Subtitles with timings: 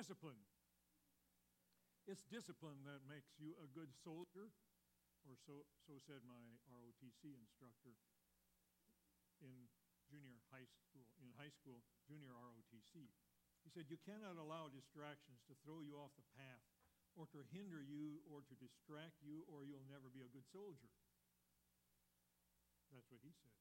[0.00, 0.40] discipline.
[2.08, 4.48] It's discipline that makes you a good soldier,
[5.28, 6.40] or so, so said my
[6.72, 7.92] ROTC instructor
[9.44, 9.68] in
[10.08, 13.12] junior high school, in high school, junior ROTC.
[13.60, 16.64] He said, You cannot allow distractions to throw you off the path
[17.12, 20.88] or to hinder you or to distract you, or you'll never be a good soldier.
[22.88, 23.52] That's what he said.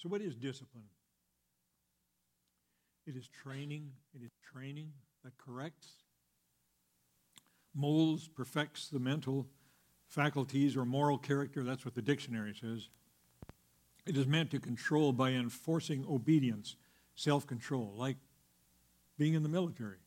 [0.00, 0.88] So, what is discipline?
[3.06, 3.90] It is training.
[4.14, 4.92] It is training
[5.24, 5.88] that corrects,
[7.74, 9.46] molds, perfects the mental
[10.08, 11.62] faculties or moral character.
[11.62, 12.88] That's what the dictionary says.
[14.06, 16.76] It is meant to control by enforcing obedience,
[17.14, 18.16] self control, like
[19.18, 19.98] being in the military.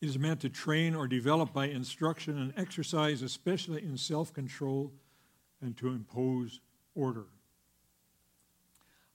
[0.00, 4.92] It is meant to train or develop by instruction and exercise, especially in self control
[5.60, 6.60] and to impose
[6.94, 7.26] order.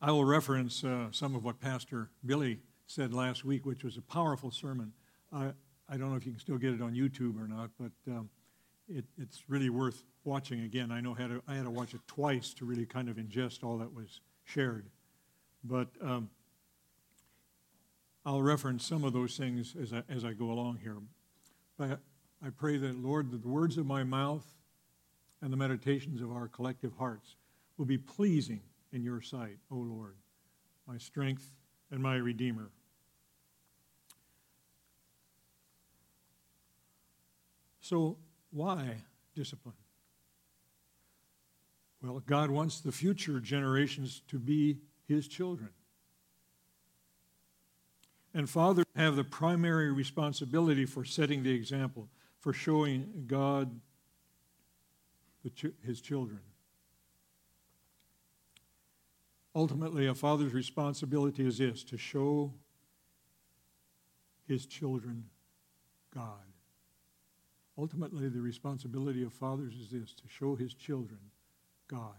[0.02, 4.02] I will reference uh, some of what Pastor Billy said last week, which was a
[4.02, 4.94] powerful sermon.
[5.32, 5.52] I,
[5.90, 8.30] I don't know if you can still get it on YouTube or not, but um,
[8.88, 10.92] it, it's really worth watching again.
[10.92, 13.78] I know to, I had to watch it twice to really kind of ingest all
[13.78, 14.90] that was shared.
[15.64, 16.30] But um,
[18.26, 20.98] I'll reference some of those things as I, as I go along here.
[21.78, 22.00] But
[22.46, 24.46] I pray that, Lord, that the words of my mouth
[25.42, 27.36] and the meditations of our collective hearts
[27.78, 28.62] will be pleasing
[28.96, 30.16] in your sight, O Lord,
[30.88, 31.52] my strength
[31.92, 32.70] and my Redeemer.
[37.82, 38.18] So,
[38.52, 38.96] why
[39.36, 39.76] discipline?
[42.02, 45.70] Well, God wants the future generations to be his children.
[48.34, 52.08] And fathers have the primary responsibility for setting the example,
[52.40, 53.82] for showing God
[55.54, 56.40] ch- his children.
[59.56, 62.54] Ultimately, a father's responsibility is this to show
[64.48, 65.24] his children
[66.14, 66.44] God.
[67.78, 71.20] Ultimately, the responsibility of fathers is this to show his children
[71.88, 72.16] God.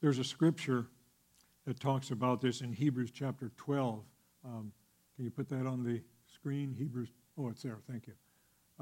[0.00, 0.86] There's a scripture
[1.64, 4.04] that talks about this in Hebrews chapter 12.
[4.44, 4.72] Um,
[5.16, 6.00] can you put that on the
[6.32, 6.74] screen?
[6.76, 7.78] Hebrews, oh, it's there.
[7.88, 8.14] Thank you.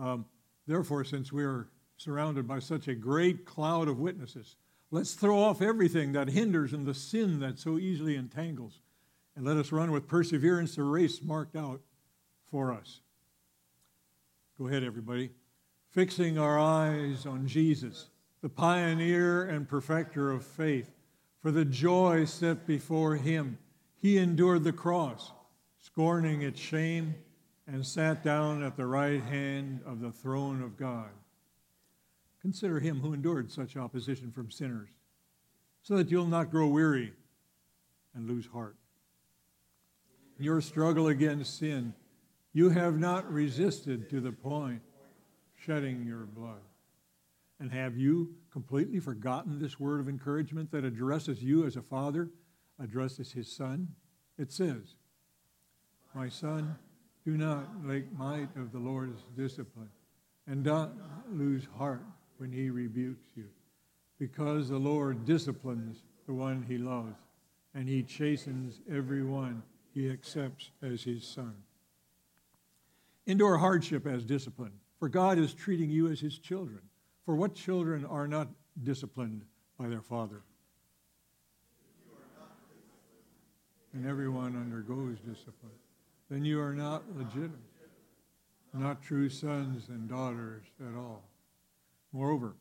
[0.02, 0.26] Um,
[0.66, 4.56] Therefore, since we are surrounded by such a great cloud of witnesses,
[4.90, 8.80] let's throw off everything that hinders and the sin that so easily entangles,
[9.34, 11.80] and let us run with perseverance the race marked out
[12.50, 13.00] for us.
[14.58, 15.30] Go ahead, everybody.
[15.90, 18.08] Fixing our eyes on Jesus,
[18.42, 20.90] the pioneer and perfecter of faith
[21.42, 23.58] for the joy set before him,
[23.94, 25.32] he endured the cross,
[25.78, 27.14] scorning its shame,
[27.66, 31.10] and sat down at the right hand of the throne of God.
[32.40, 34.90] Consider him who endured such opposition from sinners,
[35.82, 37.12] so that you'll not grow weary
[38.14, 38.76] and lose heart.
[40.38, 41.94] In your struggle against sin,
[42.52, 44.82] you have not resisted to the point
[45.54, 46.60] shedding your blood.
[47.58, 52.30] And have you completely forgotten this word of encouragement that addresses you as a father,
[52.78, 53.88] addresses his son?
[54.38, 54.96] It says,
[56.14, 56.76] My son,
[57.24, 59.90] do not make might of the Lord's discipline,
[60.46, 60.92] and don't
[61.30, 62.02] lose heart
[62.38, 63.48] when he rebukes you,
[64.18, 67.16] because the Lord disciplines the one he loves,
[67.74, 71.54] and he chastens every one he accepts as his son.
[73.26, 76.80] Endure hardship as discipline, for God is treating you as his children.
[77.24, 78.48] For what children are not
[78.82, 79.42] disciplined
[79.78, 80.42] by their father?
[83.92, 85.72] And everyone undergoes discipline.
[86.30, 87.58] Then you are not legitimate,
[88.74, 91.22] not true sons and daughters at all.
[92.16, 92.56] Moreover,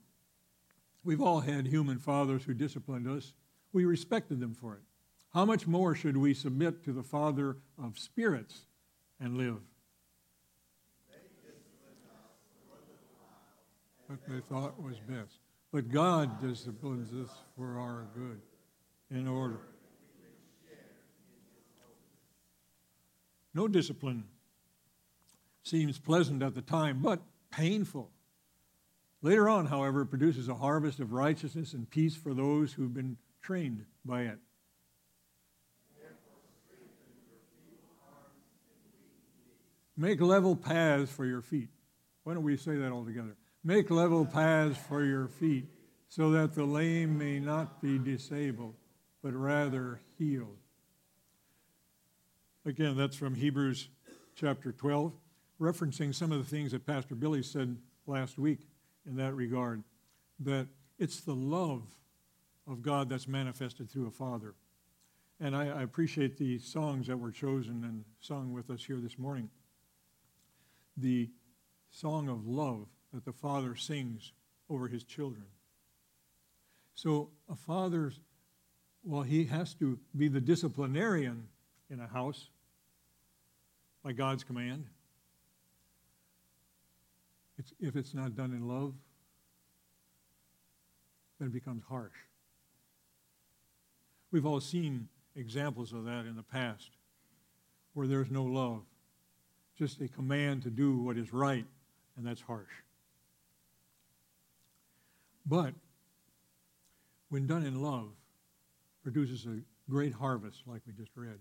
[1.06, 3.32] we've all had human fathers who disciplined us.
[3.72, 4.82] We respected them for it.
[5.34, 8.66] How much more should we submit to the Father of spirits
[9.18, 9.60] and live?
[14.08, 15.40] what they thought was best.
[15.72, 18.42] But God disciplines us for our good
[19.10, 19.62] in order.
[23.54, 24.26] No discipline
[25.64, 27.22] seems pleasant at the time, but
[27.52, 28.12] painful.
[29.26, 33.18] Later on, however, it produces a harvest of righteousness and peace for those who've been
[33.42, 34.38] trained by it.
[39.98, 41.70] Make level paths for your feet.
[42.24, 43.36] Why don't we say that all together?
[43.64, 45.66] Make level paths for your feet,
[46.08, 48.76] so that the lame may not be disabled,
[49.24, 50.60] but rather healed.
[52.64, 53.90] Again, that's from Hebrews
[54.36, 55.14] chapter 12,
[55.60, 57.76] referencing some of the things that Pastor Billy said
[58.06, 58.60] last week
[59.08, 59.84] in that regard.
[60.40, 60.68] That
[60.98, 61.84] it's the love
[62.68, 64.56] of God that's manifested through a father.
[65.40, 69.18] And I, I appreciate the songs that were chosen and sung with us here this
[69.18, 69.50] morning.
[70.98, 71.30] The
[71.92, 74.32] song of love that the father sings
[74.70, 75.46] over his children.
[76.94, 78.20] So a father's,
[79.04, 81.48] well, he has to be the disciplinarian
[81.90, 82.50] in a house
[84.04, 84.86] by God's command.
[87.66, 88.94] It's, if it's not done in love,
[91.40, 92.14] then it becomes harsh.
[94.32, 96.92] We've all seen examples of that in the past
[97.94, 98.82] where there's no love,
[99.78, 101.66] just a command to do what is right,
[102.18, 102.72] and that's harsh.
[105.46, 105.74] But
[107.30, 108.10] when done in love,
[109.02, 109.60] produces a
[109.90, 111.40] great harvest like we just read.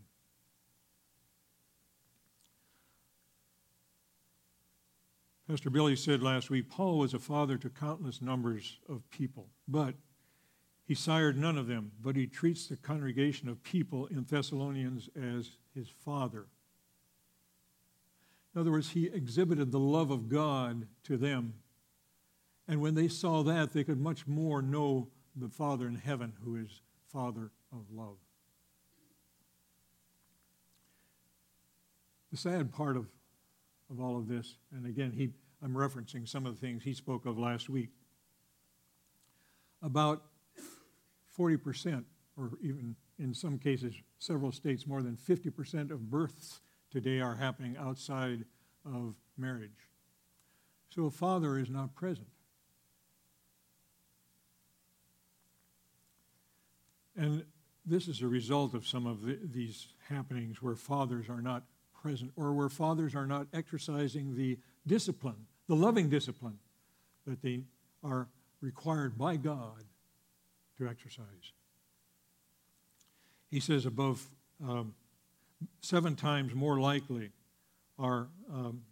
[5.49, 9.94] Pastor Billy said last week Paul was a father to countless numbers of people, but
[10.87, 15.50] he sired none of them, but he treats the congregation of people in Thessalonians as
[15.75, 16.46] his father.
[18.55, 21.55] In other words, he exhibited the love of God to them.
[22.69, 26.56] And when they saw that, they could much more know the Father in heaven, who
[26.56, 26.81] is
[27.12, 28.17] Father of love.
[32.31, 33.06] The sad part of,
[33.94, 35.31] of all of this, and again, he,
[35.62, 37.91] I'm referencing some of the things he spoke of last week,
[39.82, 40.23] about
[41.38, 42.05] 40%,
[42.37, 46.61] or even in some cases, several states, more than 50% of births
[46.91, 48.44] today are happening outside
[48.85, 49.70] of marriage.
[50.91, 52.29] So a father is not present.
[57.17, 57.44] And
[57.87, 61.62] this is a result of some of the, these happenings where fathers are not
[62.05, 66.59] present or where fathers are not exercising the discipline, the loving discipline
[67.27, 67.62] that they
[68.03, 68.29] are
[68.61, 69.85] required by God
[70.77, 71.53] to exercise.
[73.51, 74.23] He says above
[74.62, 74.95] um,
[75.81, 77.31] seven times more likely
[77.99, 78.83] are um,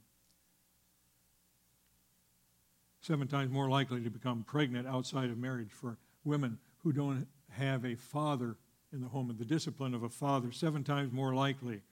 [3.02, 7.84] seven times more likely to become pregnant outside of marriage for women who don't have
[7.84, 8.56] a father
[8.90, 11.82] in the home, and the discipline of a father, seven times more likely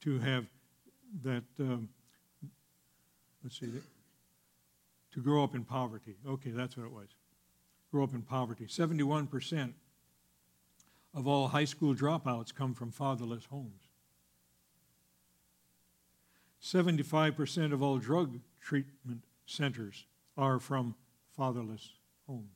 [0.00, 0.46] to have
[1.22, 1.88] that, um,
[3.42, 3.68] let's see,
[5.12, 6.16] to grow up in poverty.
[6.26, 7.08] Okay, that's what it was.
[7.92, 8.66] Grow up in poverty.
[8.66, 9.72] 71%
[11.14, 13.82] of all high school dropouts come from fatherless homes.
[16.60, 20.06] 75% of all drug treatment centers
[20.36, 20.94] are from
[21.36, 21.90] fatherless
[22.26, 22.48] homes.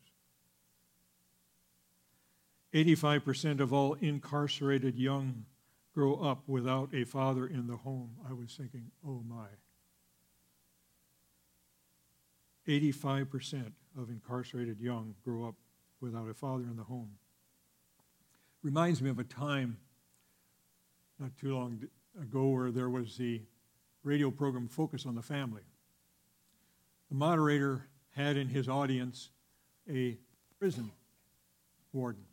[2.74, 5.44] 85% of all incarcerated young
[5.98, 8.10] grow up without a father in the home.
[8.30, 9.48] I was thinking, oh my.
[12.68, 15.56] 85% of incarcerated young grow up
[16.00, 17.14] without a father in the home.
[18.62, 19.78] Reminds me of a time
[21.18, 21.82] not too long
[22.22, 23.42] ago where there was the
[24.04, 25.62] radio program Focus on the Family.
[27.08, 29.30] The moderator had in his audience
[29.90, 30.16] a
[30.60, 30.92] prison
[31.92, 32.27] warden.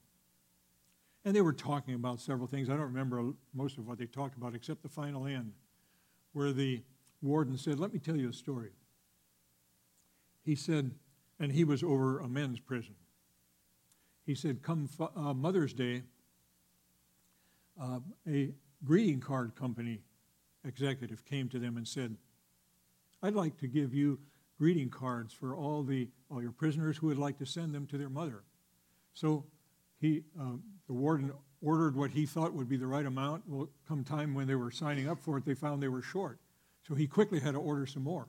[1.26, 2.70] And they were talking about several things.
[2.70, 5.54] I don't remember most of what they talked about except the final end,
[6.34, 6.84] where the
[7.22, 8.70] warden said, Let me tell you a story.
[10.44, 10.92] He said,
[11.40, 12.96] and he was over a men's prison.
[14.26, 16.04] He said, Come uh, Mother's Day,
[17.82, 18.54] uh, a
[18.84, 20.02] greeting card company
[20.64, 22.16] executive came to them and said,
[23.22, 24.20] I'd like to give you
[24.58, 27.98] greeting cards for all the all your prisoners who would like to send them to
[27.98, 28.44] their mother.
[29.14, 29.46] So
[30.00, 33.44] he, um, the warden ordered what he thought would be the right amount.
[33.48, 36.40] Well, come time when they were signing up for it, they found they were short.
[36.88, 38.28] So he quickly had to order some more.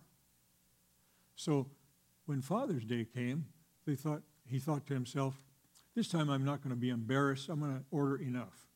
[1.34, 1.68] So
[2.25, 3.46] when Father's Day came,
[3.86, 5.42] they thought, he thought to himself,
[5.94, 7.48] this time I'm not going to be embarrassed.
[7.48, 8.66] I'm going to order enough.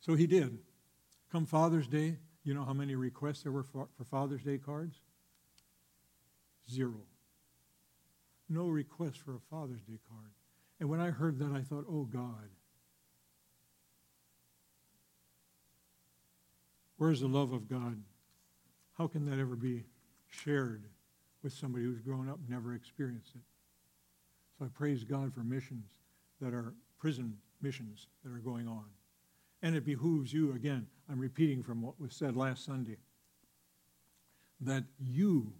[0.00, 0.58] So he did.
[1.32, 5.00] Come Father's Day, you know how many requests there were for, for Father's Day cards?
[6.70, 7.02] Zero.
[8.48, 10.30] No request for a Father's Day card.
[10.78, 12.50] And when I heard that, I thought, oh God,
[16.96, 18.02] where's the love of God?
[18.98, 19.84] How can that ever be
[20.28, 20.84] shared
[21.42, 23.42] with somebody who's grown up never experienced it?
[24.58, 25.90] So I praise God for missions
[26.40, 28.84] that are prison missions that are going on.
[29.62, 32.98] And it behooves you, again, I'm repeating from what was said last Sunday,
[34.60, 35.52] that you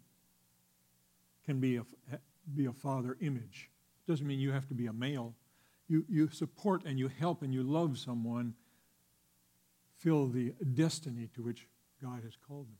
[1.45, 1.85] can be a,
[2.55, 3.71] be a father image
[4.07, 5.35] doesn't mean you have to be a male.
[5.89, 8.55] You, you support and you help and you love someone,
[9.99, 11.67] fill the destiny to which
[12.03, 12.77] God has called them.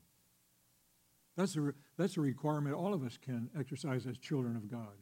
[1.35, 4.95] That's a, that's a requirement all of us can exercise as children of God.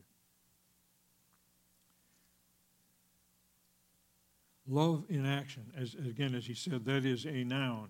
[4.67, 7.89] Love in action, as again, as he said, that is a noun.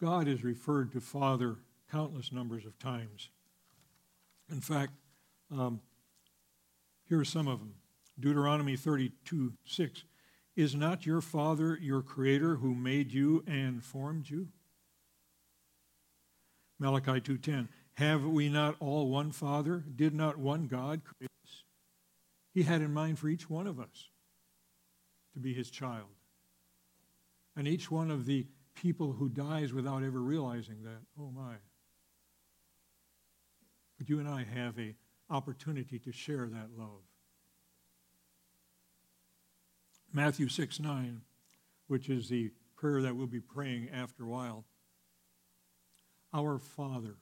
[0.00, 1.56] God is referred to Father
[1.90, 3.30] countless numbers of times.
[4.50, 4.92] In fact,
[5.50, 5.80] um,
[7.08, 7.74] here are some of them.
[8.18, 10.04] Deuteronomy 32 6.
[10.56, 14.48] Is not your Father your Creator who made you and formed you?
[16.78, 19.84] Malachi 2:10 Have we not all one Father?
[19.94, 21.64] Did not one God create us?
[22.52, 24.08] He had in mind for each one of us
[25.34, 26.08] to be his child.
[27.54, 31.56] And each one of the people who dies without ever realizing that, oh my.
[33.98, 34.94] But you and I have a
[35.30, 37.02] opportunity to share that love.
[40.16, 41.20] Matthew 6 9,
[41.88, 44.64] which is the prayer that we'll be praying after a while.
[46.32, 47.16] Our Father,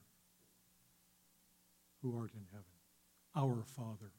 [2.01, 2.63] who art in heaven,
[3.35, 4.13] our Father.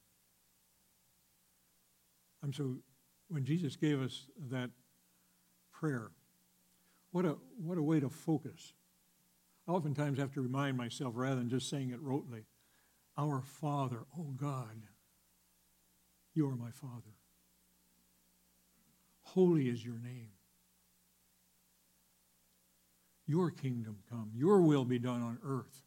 [2.42, 2.76] I'm so,
[3.28, 4.68] when Jesus gave us that
[5.72, 6.10] prayer,
[7.12, 8.74] what a, what a way to focus.
[9.66, 12.44] I oftentimes have to remind myself, rather than just saying it rotely,
[13.16, 14.82] Our Father, oh God,
[16.34, 17.15] you are my Father.
[19.36, 20.30] Holy is your name.
[23.26, 25.82] Your kingdom come, your will be done on earth,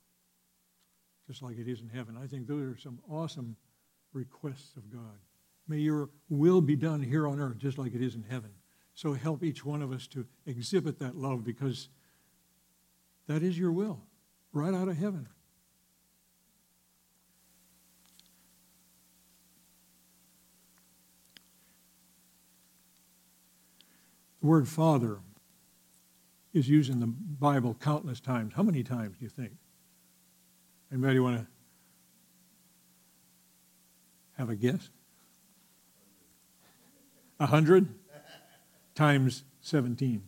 [1.25, 2.15] just like it is in heaven.
[2.15, 3.56] I think those are some awesome
[4.13, 5.18] requests of God.
[5.68, 8.51] May your will be done here on earth, just like it is in heaven.
[8.94, 11.89] So help each one of us to exhibit that love because
[13.25, 14.01] that is your will,
[14.53, 15.27] right out of heaven.
[24.41, 25.19] The word father
[26.53, 28.53] is used in the Bible countless times.
[28.55, 29.51] How many times do you think?
[30.91, 31.48] Anybody want to
[34.38, 34.89] have a guess?
[37.39, 37.88] A hundred?
[39.00, 40.22] times 17,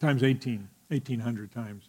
[0.00, 1.88] times 18, 1800 times.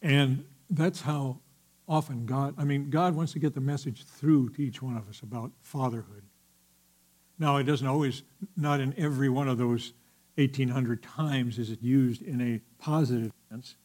[0.00, 1.40] And that's how
[1.86, 5.10] often God, I mean, God wants to get the message through to each one of
[5.10, 6.22] us about fatherhood.
[7.40, 8.22] Now, it doesn't always,
[8.54, 9.94] not in every one of those
[10.36, 13.76] 1800 times is it used in a positive sense.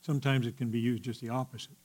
[0.00, 1.76] Sometimes it can be used just the opposite,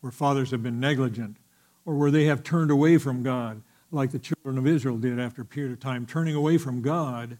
[0.00, 1.36] where fathers have been negligent
[1.84, 5.42] or where they have turned away from God like the children of Israel did after
[5.42, 7.38] a period of time, turning away from God,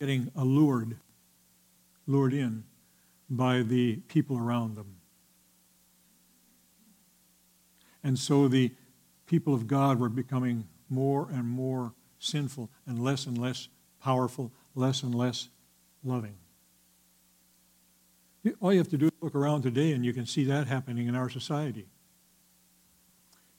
[0.00, 0.96] getting allured,
[2.06, 2.64] lured in
[3.28, 4.96] by the people around them.
[8.02, 8.72] And so the
[9.26, 13.68] people of God were becoming more and more sinful and less and less
[14.02, 15.48] powerful, less and less
[16.02, 16.34] loving.
[18.60, 21.06] All you have to do is look around today and you can see that happening
[21.06, 21.86] in our society.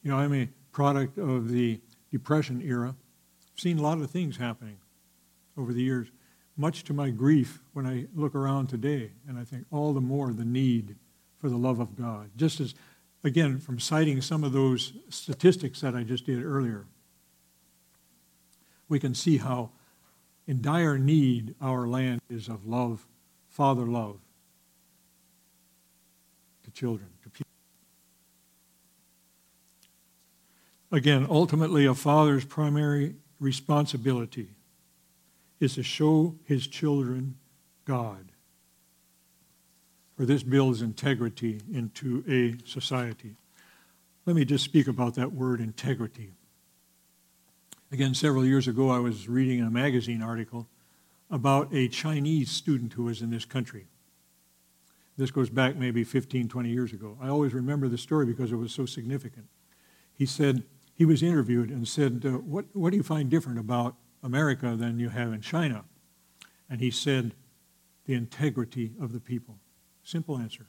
[0.02, 1.80] You know, I'm a product of the
[2.12, 2.94] Depression era.
[3.52, 4.76] I've seen a lot of things happening
[5.58, 6.08] over the years,
[6.56, 10.32] much to my grief when I look around today, and I think all the more
[10.32, 10.94] the need
[11.38, 12.30] for the love of God.
[12.36, 12.74] Just as,
[13.24, 16.86] again, from citing some of those statistics that I just did earlier,
[18.88, 19.70] we can see how
[20.46, 23.06] in dire need our land is of love,
[23.48, 24.18] father love
[26.64, 27.46] to children, to people.
[30.92, 34.50] Again, ultimately, a father's primary responsibility
[35.58, 37.36] is to show his children
[37.84, 38.32] God.
[40.16, 43.36] For this builds integrity into a society.
[44.24, 46.32] Let me just speak about that word integrity.
[47.92, 50.66] Again, several years ago, I was reading a magazine article
[51.30, 53.86] about a Chinese student who was in this country.
[55.16, 57.16] This goes back maybe 15, 20 years ago.
[57.20, 59.46] I always remember the story because it was so significant.
[60.12, 60.64] He said,
[60.94, 64.98] he was interviewed and said, uh, what, what do you find different about America than
[64.98, 65.84] you have in China?
[66.68, 67.34] And he said,
[68.06, 69.58] the integrity of the people.
[70.02, 70.66] Simple answer.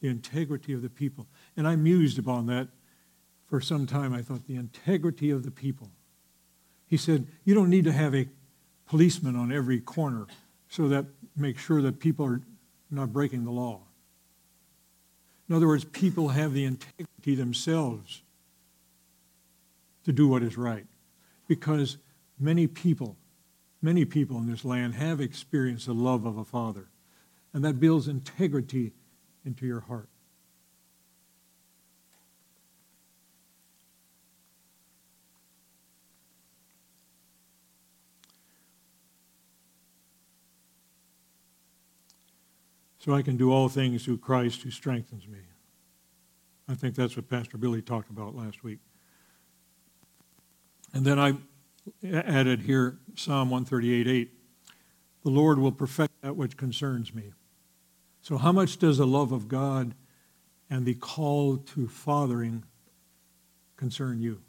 [0.00, 1.28] The integrity of the people.
[1.56, 2.68] And I mused upon that
[3.46, 4.12] for some time.
[4.12, 5.90] I thought, the integrity of the people.
[6.88, 8.28] He said, you don't need to have a
[8.86, 10.26] policeman on every corner
[10.68, 12.40] so that make sure that people are
[12.90, 13.80] not breaking the law.
[15.48, 18.22] In other words, people have the integrity themselves
[20.04, 20.86] to do what is right.
[21.46, 21.98] Because
[22.38, 23.16] many people,
[23.80, 26.88] many people in this land have experienced the love of a father.
[27.52, 28.92] And that builds integrity
[29.44, 30.08] into your heart.
[42.98, 45.38] So I can do all things through Christ who strengthens me.
[46.68, 48.78] I think that's what Pastor Billy talked about last week.
[50.92, 51.34] And then I
[52.04, 54.30] added here Psalm 138:8.
[55.22, 57.32] The Lord will perfect that which concerns me.
[58.20, 59.94] So, how much does the love of God
[60.68, 62.64] and the call to fathering
[63.76, 64.42] concern you?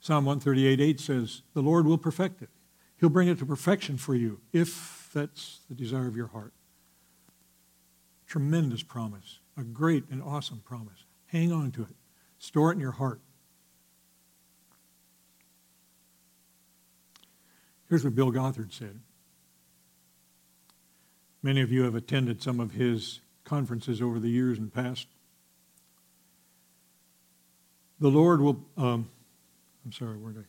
[0.00, 2.50] Psalm 138:8 says, The Lord will perfect it.
[2.98, 6.52] He'll bring it to perfection for you if that's the desire of your heart.
[8.32, 11.04] Tremendous promise, a great and awesome promise.
[11.26, 11.94] Hang on to it,
[12.38, 13.20] store it in your heart.
[17.90, 19.00] Here's what Bill Gothard said.
[21.42, 25.08] Many of you have attended some of his conferences over the years and past.
[28.00, 29.10] The Lord will, um,
[29.84, 30.44] I'm sorry, where did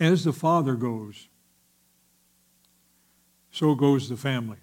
[0.00, 0.06] I?
[0.06, 1.28] As the Father goes,
[3.50, 4.56] so goes the family.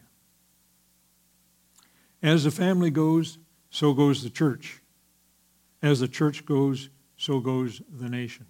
[2.21, 3.37] As the family goes,
[3.69, 4.81] so goes the church.
[5.81, 8.45] As the church goes, so goes the nation.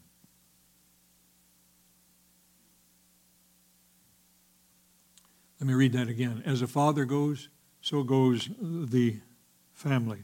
[5.60, 6.44] Let me read that again.
[6.46, 7.50] As a father goes,
[7.82, 9.20] so goes the
[9.74, 10.24] family.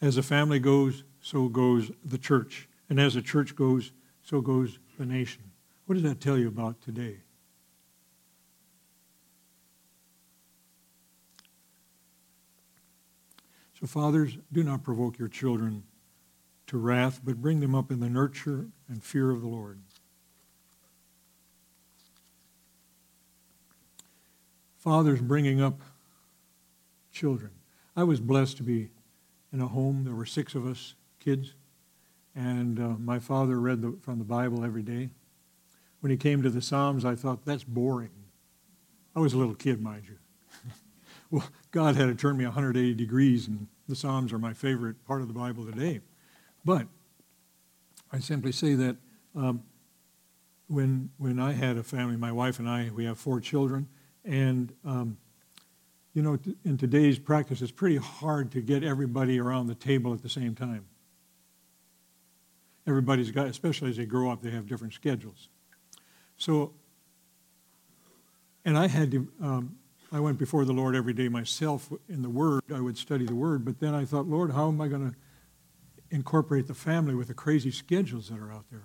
[0.00, 2.68] As a family goes, so goes the church.
[2.88, 3.92] And as a church goes,
[4.22, 5.42] so goes the nation.
[5.86, 7.18] What does that tell you about today?
[13.80, 15.84] So, fathers, do not provoke your children
[16.66, 19.80] to wrath, but bring them up in the nurture and fear of the Lord.
[24.88, 25.82] fathers bringing up
[27.12, 27.50] children.
[27.94, 28.88] I was blessed to be
[29.52, 30.04] in a home.
[30.04, 31.52] There were six of us kids,
[32.34, 35.10] and uh, my father read the, from the Bible every day.
[36.00, 38.10] When he came to the Psalms, I thought, that's boring.
[39.14, 40.16] I was a little kid, mind you.
[41.30, 45.20] Well, God had to turn me 180 degrees, and the Psalms are my favorite part
[45.20, 46.00] of the Bible today.
[46.64, 46.86] But
[48.12, 48.96] I simply say that
[49.34, 49.62] um,
[50.68, 53.88] when, when I had a family, my wife and I, we have four children,
[54.24, 55.18] and, um,
[56.14, 60.22] you know, in today's practice, it's pretty hard to get everybody around the table at
[60.22, 60.86] the same time.
[62.86, 65.48] Everybody's got, especially as they grow up, they have different schedules.
[66.38, 66.72] So,
[68.64, 69.76] and I had to, um,
[70.10, 72.62] I went before the Lord every day myself in the Word.
[72.74, 75.16] I would study the Word, but then I thought, Lord, how am I going to
[76.10, 78.84] incorporate the family with the crazy schedules that are out there?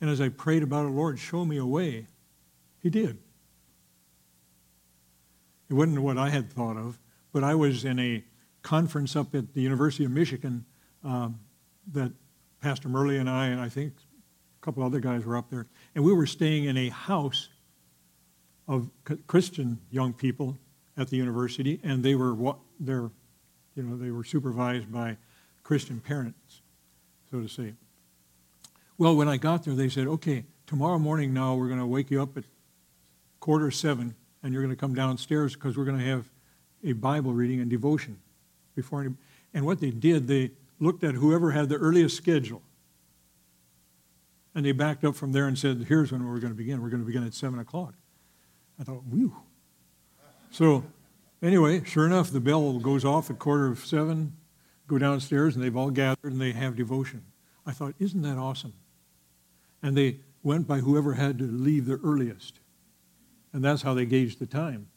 [0.00, 2.06] And as I prayed about it, Lord, show me a way.
[2.80, 3.18] He did.
[5.68, 6.98] It wasn't what I had thought of,
[7.32, 8.24] but I was in a
[8.62, 10.64] conference up at the University of Michigan
[11.04, 11.40] um,
[11.92, 12.12] that
[12.60, 16.04] Pastor Murley and I, and I think a couple other guys were up there, and
[16.04, 17.48] we were staying in a house
[18.68, 18.88] of
[19.26, 20.56] Christian young people
[20.96, 23.10] at the university, and they were they're,
[23.74, 25.16] you know, they were supervised by
[25.62, 26.60] Christian parents,
[27.30, 27.74] so to say.
[28.98, 32.10] Well, when I got there, they said, "Okay, tomorrow morning now we're going to wake
[32.10, 32.44] you up at
[33.40, 36.28] quarter seven, and you're going to come downstairs because we're going to have
[36.84, 38.18] a Bible reading and devotion
[38.74, 39.14] before any.
[39.54, 42.62] And what they did, they looked at whoever had the earliest schedule.
[44.54, 46.82] And they backed up from there and said, here's when we're going to begin.
[46.82, 47.94] We're going to begin at 7 o'clock.
[48.80, 49.34] I thought, whew.
[50.50, 50.84] So,
[51.42, 54.36] anyway, sure enough, the bell goes off at quarter of 7,
[54.86, 57.24] go downstairs, and they've all gathered and they have devotion.
[57.66, 58.74] I thought, isn't that awesome?
[59.82, 62.58] And they went by whoever had to leave the earliest.
[63.52, 64.88] And that's how they gauged the time.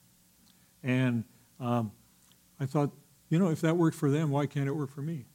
[0.84, 1.24] And
[1.60, 1.92] um,
[2.60, 2.92] I thought,
[3.30, 5.26] you know, if that worked for them, why can't it work for me?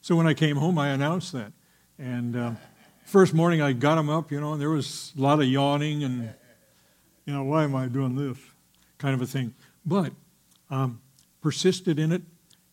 [0.00, 1.52] So when I came home, I announced that.
[1.98, 2.58] And um,
[3.04, 6.04] first morning, I got them up, you know, and there was a lot of yawning
[6.04, 6.34] and,
[7.26, 8.38] you know, why am I doing this?
[8.98, 9.54] Kind of a thing.
[9.84, 10.12] But
[10.70, 11.00] um,
[11.42, 12.22] persisted in it.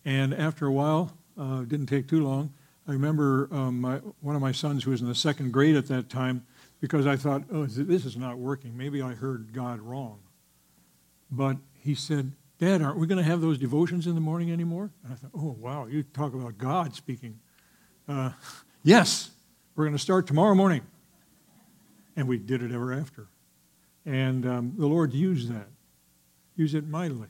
[0.05, 2.53] And after a while, uh, didn't take too long,
[2.87, 5.87] I remember um, my, one of my sons who was in the second grade at
[5.87, 6.45] that time
[6.81, 8.75] because I thought, oh, this is not working.
[8.75, 10.19] Maybe I heard God wrong.
[11.31, 14.91] But he said, Dad, aren't we going to have those devotions in the morning anymore?
[15.03, 17.39] And I thought, oh, wow, you talk about God speaking.
[18.07, 18.31] Uh,
[18.83, 19.31] yes,
[19.75, 20.81] we're going to start tomorrow morning.
[22.15, 23.27] And we did it ever after.
[24.05, 25.67] And um, the Lord used that,
[26.55, 27.29] used it mightily,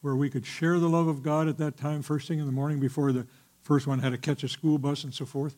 [0.00, 2.52] where we could share the love of God at that time, first thing in the
[2.52, 3.26] morning, before the
[3.62, 5.56] first one had to catch a school bus and so forth.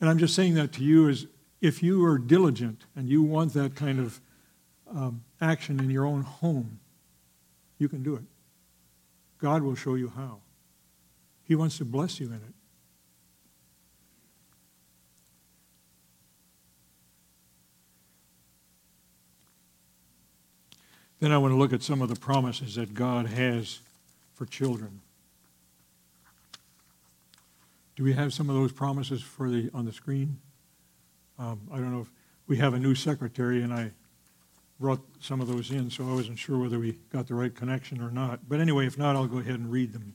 [0.00, 1.26] And I'm just saying that to you is
[1.60, 4.20] if you are diligent and you want that kind of
[4.94, 6.78] um, action in your own home,
[7.78, 8.22] you can do it.
[9.38, 10.38] God will show you how.
[11.42, 12.54] He wants to bless you in it.
[21.20, 23.80] Then I want to look at some of the promises that God has
[24.34, 25.00] for children.
[27.96, 30.38] Do we have some of those promises for the, on the screen?
[31.38, 32.10] Um, I don't know if
[32.46, 33.90] we have a new secretary, and I
[34.78, 38.00] brought some of those in, so I wasn't sure whether we got the right connection
[38.00, 38.48] or not.
[38.48, 40.14] But anyway, if not, I'll go ahead and read them.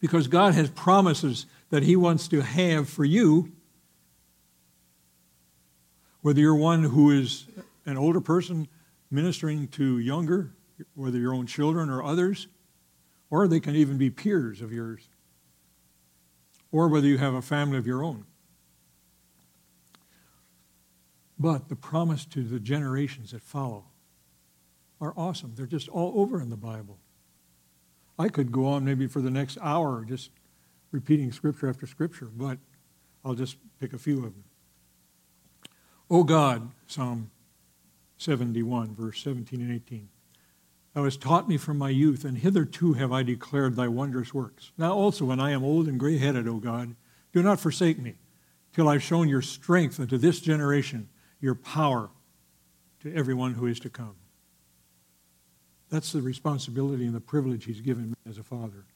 [0.00, 3.52] Because God has promises that He wants to have for you,
[6.22, 7.46] whether you're one who is
[7.86, 8.66] an older person
[9.14, 10.52] ministering to younger,
[10.94, 12.48] whether your own children or others,
[13.30, 15.08] or they can even be peers of yours,
[16.72, 18.24] or whether you have a family of your own.
[21.38, 23.84] But the promise to the generations that follow
[25.00, 25.54] are awesome.
[25.56, 26.98] They're just all over in the Bible.
[28.18, 30.30] I could go on maybe for the next hour just
[30.92, 32.58] repeating scripture after scripture, but
[33.24, 34.44] I'll just pick a few of them.
[36.10, 37.30] O God, Psalm
[38.24, 40.08] 71, verse 17 and 18.
[40.94, 44.72] Thou hast taught me from my youth, and hitherto have I declared thy wondrous works.
[44.78, 46.94] Now also, when I am old and gray headed, O God,
[47.32, 48.14] do not forsake me,
[48.72, 51.08] till I've shown your strength unto this generation
[51.40, 52.10] your power
[53.00, 54.14] to everyone who is to come.
[55.90, 58.86] That's the responsibility and the privilege he's given me as a father.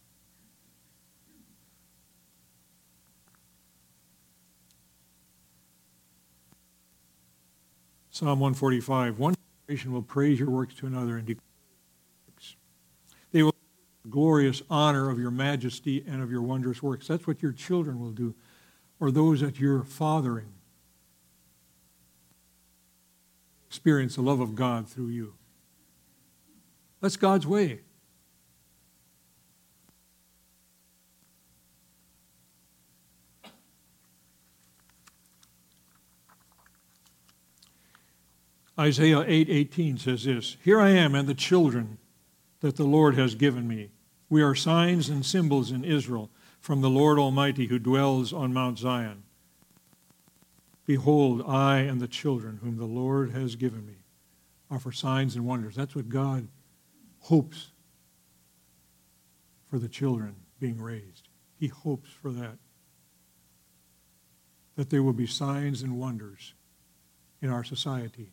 [8.19, 9.37] Psalm 145 One
[9.69, 11.45] generation will praise your works to another and declare
[13.31, 13.55] They will
[14.03, 17.07] the glorious honor of your majesty and of your wondrous works.
[17.07, 18.35] That's what your children will do,
[18.99, 20.53] or those that you're fathering
[23.69, 25.35] experience the love of God through you.
[27.01, 27.83] That's God's way.
[38.79, 41.99] Isaiah 8:18 8, says this, "Here I am and the children
[42.61, 43.91] that the Lord has given me.
[44.29, 48.79] We are signs and symbols in Israel from the Lord Almighty who dwells on Mount
[48.79, 49.25] Zion."
[50.87, 54.05] Behold, I and the children whom the Lord has given me
[54.71, 55.75] are for signs and wonders.
[55.75, 56.49] That's what God
[57.21, 57.73] hopes
[59.67, 61.29] for the children being raised.
[61.57, 62.59] He hopes for that.
[64.77, 66.55] That there will be signs and wonders
[67.43, 68.33] in our society.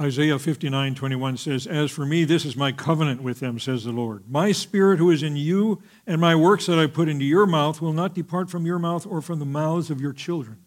[0.00, 3.92] Isaiah 59, 21 says, As for me, this is my covenant with them, says the
[3.92, 4.24] Lord.
[4.28, 7.80] My spirit who is in you and my works that I put into your mouth
[7.80, 10.58] will not depart from your mouth or from the mouths of your children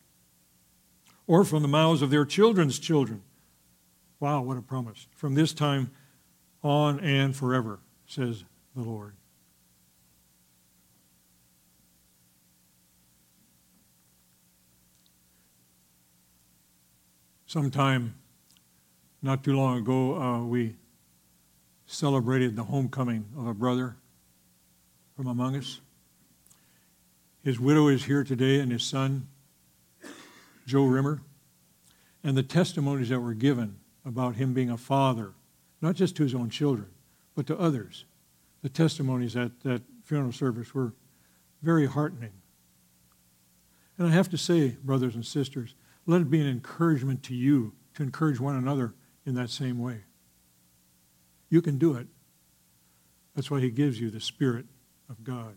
[1.28, 3.24] or from the mouths of their children's children.
[4.20, 5.08] Wow, what a promise.
[5.16, 5.92] From this time
[6.64, 8.44] on and forever, says
[8.76, 9.16] the Lord.
[17.46, 18.16] Sometime
[19.26, 20.76] not too long ago, uh, we
[21.88, 23.96] celebrated the homecoming of a brother
[25.18, 25.82] from among us.
[27.44, 29.28] His widow is here today, and his son,
[30.68, 31.22] Joe Rimmer.
[32.24, 35.34] And the testimonies that were given about him being a father,
[35.82, 36.90] not just to his own children,
[37.34, 38.06] but to others,
[38.62, 40.94] the testimonies at that funeral service were
[41.64, 42.34] very heartening.
[43.98, 45.74] And I have to say, brothers and sisters,
[46.06, 48.94] let it be an encouragement to you to encourage one another
[49.26, 50.02] in that same way.
[51.50, 52.08] You can do it.
[53.36, 54.66] That's why he gives you the Spirit
[55.10, 55.56] of God.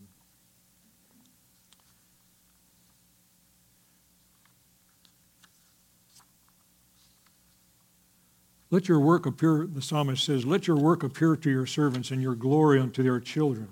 [8.71, 12.21] Let your work appear, the psalmist says, let your work appear to your servants and
[12.21, 13.69] your glory unto their children.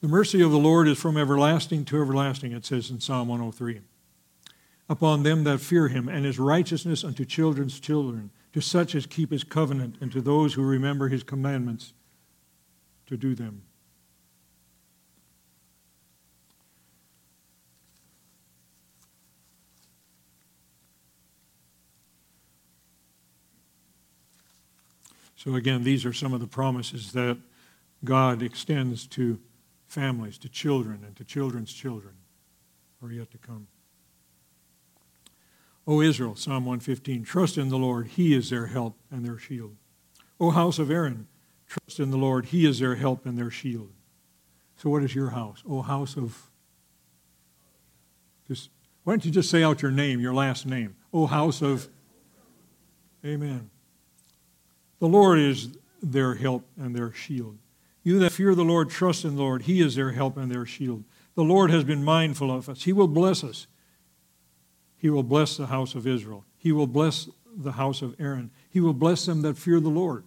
[0.00, 3.80] The mercy of the Lord is from everlasting to everlasting, it says in Psalm 103
[4.88, 9.30] upon them that fear him, and his righteousness unto children's children, to such as keep
[9.30, 11.92] his covenant, and to those who remember his commandments
[13.06, 13.62] to do them.
[25.36, 27.38] So, again, these are some of the promises that
[28.02, 29.38] God extends to
[29.86, 32.14] families, to children, and to children's children,
[33.00, 33.68] are yet to come.
[35.86, 38.08] O Israel, Psalm 115, trust in the Lord.
[38.08, 39.76] He is their help and their shield.
[40.40, 41.28] O house of Aaron,
[41.66, 42.46] trust in the Lord.
[42.46, 43.90] He is their help and their shield.
[44.76, 45.62] So, what is your house?
[45.68, 46.50] O house of.
[48.48, 48.70] Just,
[49.04, 50.96] why don't you just say out your name, your last name?
[51.12, 51.88] O house of.
[53.24, 53.70] Amen.
[54.98, 55.70] The Lord is
[56.02, 57.58] their help and their shield.
[58.02, 59.62] You that fear the Lord, trust in the Lord.
[59.62, 61.04] He is their help and their shield.
[61.34, 62.84] The Lord has been mindful of us.
[62.84, 63.66] He will bless us.
[64.96, 66.44] He will bless the house of Israel.
[66.56, 68.50] He will bless the house of Aaron.
[68.70, 70.24] He will bless them that fear the Lord,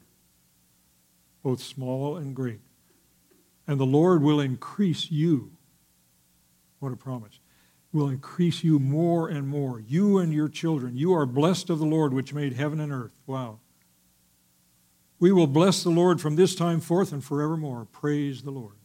[1.44, 2.60] both small and great.
[3.68, 5.52] And the Lord will increase you.
[6.80, 7.40] What a promise.
[7.92, 10.96] Will increase you more and more, you and your children.
[10.96, 13.12] You are blessed of the Lord, which made heaven and earth.
[13.28, 13.60] Wow.
[15.20, 17.88] We will bless the Lord from this time forth and forevermore.
[17.92, 18.79] Praise the Lord.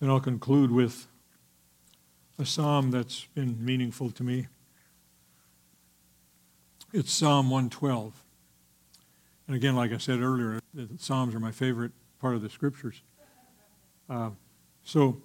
[0.00, 1.06] And I'll conclude with
[2.38, 4.46] a psalm that's been meaningful to me.
[6.92, 8.24] It's Psalm 112.
[9.46, 13.02] And again, like I said earlier, the Psalms are my favorite part of the scriptures.
[14.08, 14.30] Uh,
[14.82, 15.20] so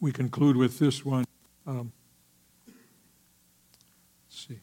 [0.00, 1.26] we conclude with this one.
[1.66, 1.92] Um,
[2.66, 4.58] let's see.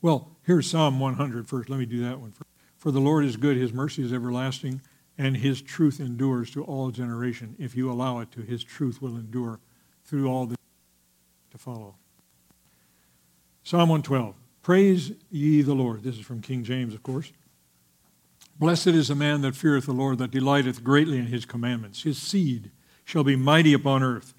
[0.00, 1.70] Well, here's Psalm 100 first.
[1.70, 2.50] Let me do that one first.
[2.76, 4.80] For the Lord is good, his mercy is everlasting
[5.22, 7.54] and his truth endures to all generation.
[7.56, 9.60] If you allow it to, his truth will endure
[10.04, 10.56] through all the
[11.52, 11.94] to follow.
[13.62, 14.34] Psalm 112.
[14.62, 16.02] Praise ye the Lord.
[16.02, 17.30] This is from King James, of course.
[18.58, 22.02] Blessed is the man that feareth the Lord, that delighteth greatly in his commandments.
[22.02, 22.72] His seed
[23.04, 24.34] shall be mighty upon earth.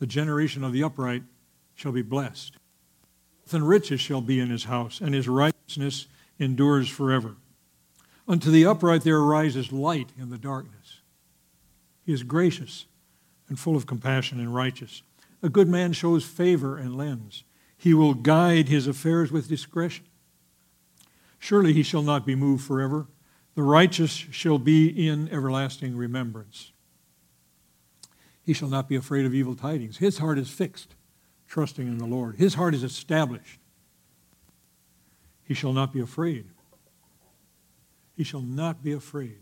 [0.00, 1.22] The generation of the upright
[1.74, 2.56] shall be blessed.
[3.52, 7.36] And riches shall be in his house, and his righteousness endures forever.
[8.28, 11.00] Unto the upright there arises light in the darkness.
[12.04, 12.86] He is gracious
[13.48, 15.02] and full of compassion and righteous.
[15.42, 17.44] A good man shows favor and lends.
[17.76, 20.06] He will guide his affairs with discretion.
[21.38, 23.06] Surely he shall not be moved forever.
[23.54, 26.72] The righteous shall be in everlasting remembrance.
[28.42, 29.98] He shall not be afraid of evil tidings.
[29.98, 30.94] His heart is fixed,
[31.48, 32.36] trusting in the Lord.
[32.36, 33.60] His heart is established.
[35.44, 36.46] He shall not be afraid.
[38.16, 39.38] He shall not be afraid.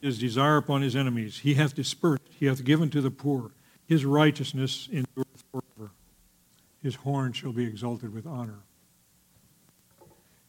[0.00, 1.40] His desire upon his enemies.
[1.40, 3.50] He hath dispersed, he hath given to the poor.
[3.86, 5.90] His righteousness endureth forever.
[6.82, 8.60] His horn shall be exalted with honor.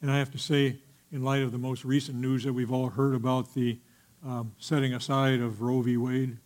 [0.02, 0.78] And I have to say,
[1.12, 3.80] in light of the most recent news that we've all heard about the
[4.24, 5.98] um, setting aside of Roe v.
[5.98, 6.38] Wade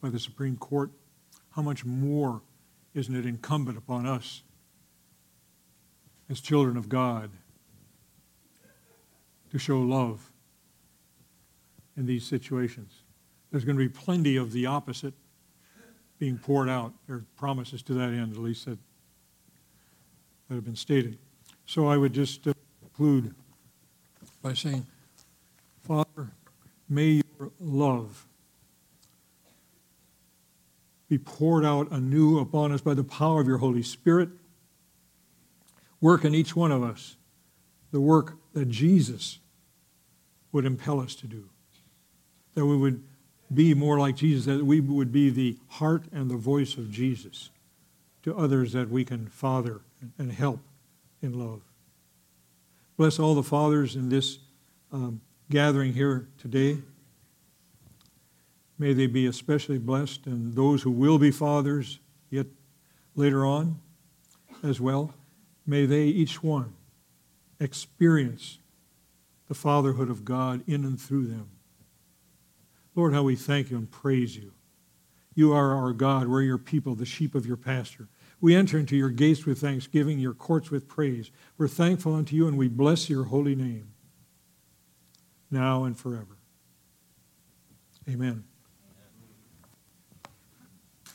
[0.00, 0.90] by the Supreme Court,
[1.50, 2.42] how much more
[2.94, 4.42] isn't it incumbent upon us
[6.30, 7.30] as children of God
[9.50, 10.30] to show love
[11.96, 13.02] in these situations.
[13.50, 15.12] There's going to be plenty of the opposite
[16.20, 16.92] being poured out.
[17.08, 18.78] There are promises to that end, at least that,
[20.48, 21.18] that have been stated.
[21.66, 23.34] So I would just uh, conclude
[24.40, 24.86] by saying,
[25.82, 26.30] Father,
[26.88, 28.26] may your love
[31.08, 34.28] be poured out anew upon us by the power of your Holy Spirit
[36.00, 37.16] work in each one of us
[37.90, 39.38] the work that Jesus
[40.52, 41.48] would impel us to do.
[42.54, 43.02] That we would
[43.52, 47.50] be more like Jesus, that we would be the heart and the voice of Jesus
[48.22, 49.80] to others that we can father
[50.18, 50.60] and help
[51.22, 51.62] in love.
[52.96, 54.38] Bless all the fathers in this
[54.92, 56.78] um, gathering here today.
[58.78, 61.98] May they be especially blessed, and those who will be fathers
[62.30, 62.46] yet
[63.14, 63.80] later on
[64.62, 65.14] as well.
[65.70, 66.72] May they, each one,
[67.60, 68.58] experience
[69.46, 71.48] the fatherhood of God in and through them.
[72.96, 74.50] Lord, how we thank you and praise you.
[75.36, 76.26] You are our God.
[76.26, 78.08] We're your people, the sheep of your pasture.
[78.40, 81.30] We enter into your gates with thanksgiving, your courts with praise.
[81.56, 83.92] We're thankful unto you and we bless your holy name
[85.52, 86.36] now and forever.
[88.08, 88.42] Amen.